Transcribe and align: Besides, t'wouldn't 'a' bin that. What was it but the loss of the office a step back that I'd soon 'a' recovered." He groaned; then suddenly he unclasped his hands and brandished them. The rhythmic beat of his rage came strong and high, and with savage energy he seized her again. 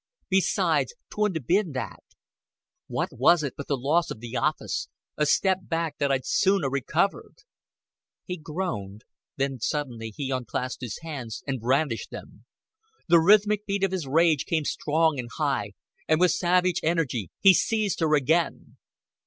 Besides, 0.29 0.95
t'wouldn't 1.11 1.37
'a' 1.37 1.45
bin 1.47 1.73
that. 1.73 2.01
What 2.87 3.09
was 3.11 3.43
it 3.43 3.53
but 3.55 3.67
the 3.67 3.77
loss 3.77 4.09
of 4.09 4.19
the 4.19 4.35
office 4.35 4.87
a 5.15 5.27
step 5.27 5.59
back 5.65 5.99
that 5.99 6.11
I'd 6.11 6.25
soon 6.25 6.63
'a' 6.63 6.69
recovered." 6.71 7.43
He 8.25 8.35
groaned; 8.37 9.05
then 9.37 9.59
suddenly 9.59 10.09
he 10.09 10.31
unclasped 10.31 10.81
his 10.81 10.97
hands 11.03 11.43
and 11.45 11.59
brandished 11.61 12.09
them. 12.09 12.45
The 13.09 13.19
rhythmic 13.19 13.67
beat 13.67 13.83
of 13.83 13.91
his 13.91 14.07
rage 14.07 14.47
came 14.47 14.65
strong 14.65 15.19
and 15.19 15.29
high, 15.37 15.73
and 16.07 16.19
with 16.19 16.31
savage 16.31 16.79
energy 16.81 17.29
he 17.39 17.53
seized 17.53 17.99
her 17.99 18.15
again. 18.15 18.77